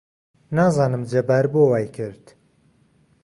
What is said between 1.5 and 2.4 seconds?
بۆ وای کرد.